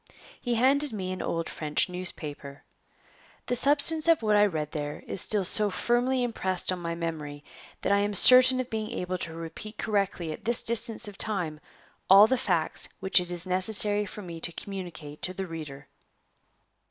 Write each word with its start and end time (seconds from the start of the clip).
He 0.41 0.55
handed 0.55 0.91
me 0.91 1.11
an 1.11 1.21
old 1.21 1.47
French 1.47 1.87
newspaper. 1.87 2.63
The 3.45 3.55
substance 3.55 4.07
of 4.07 4.23
what 4.23 4.35
I 4.35 4.47
read 4.47 4.71
there 4.71 5.03
is 5.05 5.21
still 5.21 5.45
so 5.45 5.69
firmly 5.69 6.23
impressed 6.23 6.71
on 6.71 6.79
my 6.79 6.95
memory 6.95 7.43
that 7.83 7.91
I 7.91 7.99
am 7.99 8.15
certain 8.15 8.59
of 8.59 8.71
being 8.71 8.89
able 8.89 9.19
to 9.19 9.33
repeat 9.35 9.77
correctly 9.77 10.31
at 10.31 10.43
this 10.43 10.63
distance 10.63 11.07
of 11.07 11.19
time 11.19 11.59
all 12.09 12.25
the 12.25 12.35
facts 12.35 12.89
which 12.99 13.19
it 13.19 13.29
is 13.29 13.45
necessary 13.45 14.07
for 14.07 14.23
me 14.23 14.39
to 14.39 14.51
communicate 14.51 15.21
to 15.21 15.35
the 15.35 15.45
reader. 15.45 15.87